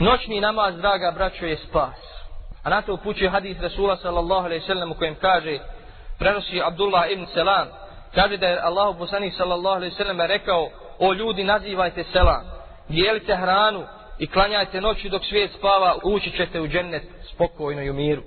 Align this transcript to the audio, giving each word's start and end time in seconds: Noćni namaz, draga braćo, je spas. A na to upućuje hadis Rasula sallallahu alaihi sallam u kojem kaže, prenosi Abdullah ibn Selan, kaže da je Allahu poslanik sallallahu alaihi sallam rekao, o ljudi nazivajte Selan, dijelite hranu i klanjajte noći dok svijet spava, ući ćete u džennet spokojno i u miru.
Noćni 0.00 0.40
namaz, 0.40 0.76
draga 0.76 1.12
braćo, 1.14 1.46
je 1.46 1.56
spas. 1.56 1.96
A 2.62 2.70
na 2.70 2.82
to 2.82 2.94
upućuje 2.94 3.30
hadis 3.30 3.60
Rasula 3.60 3.96
sallallahu 3.96 4.44
alaihi 4.44 4.66
sallam 4.66 4.90
u 4.90 4.94
kojem 4.94 5.14
kaže, 5.14 5.58
prenosi 6.18 6.62
Abdullah 6.62 7.10
ibn 7.10 7.26
Selan, 7.34 7.68
kaže 8.14 8.36
da 8.36 8.46
je 8.46 8.60
Allahu 8.60 8.98
poslanik 8.98 9.34
sallallahu 9.36 9.76
alaihi 9.76 9.94
sallam 9.94 10.20
rekao, 10.20 10.68
o 10.98 11.12
ljudi 11.12 11.44
nazivajte 11.44 12.04
Selan, 12.12 12.44
dijelite 12.88 13.36
hranu 13.36 13.84
i 14.18 14.26
klanjajte 14.26 14.80
noći 14.80 15.08
dok 15.08 15.24
svijet 15.24 15.50
spava, 15.58 15.96
ući 16.04 16.30
ćete 16.30 16.60
u 16.60 16.68
džennet 16.68 17.02
spokojno 17.34 17.82
i 17.82 17.90
u 17.90 17.94
miru. 17.94 18.22